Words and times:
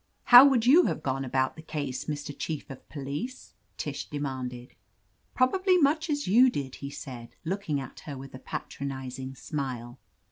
"How 0.23 0.43
would 0.45 0.65
you 0.65 0.85
have 0.87 1.03
gone 1.03 1.23
about 1.23 1.55
the 1.55 1.61
case, 1.61 2.05
Mr. 2.05 2.35
Chief 2.35 2.71
of 2.71 2.89
Police?" 2.89 3.53
Tish 3.77 4.09
demanded. 4.09 4.73
"Probably 5.35 5.77
much 5.77 6.09
as 6.09 6.27
you 6.27 6.49
did," 6.49 6.73
he 6.77 6.89
said, 6.89 7.35
lodk 7.45 7.65
^ 7.65 7.69
ing 7.69 7.79
at 7.79 7.99
her 8.07 8.17
with 8.17 8.33
a 8.33 8.39
patronizing 8.39 9.35
smile. 9.35 9.99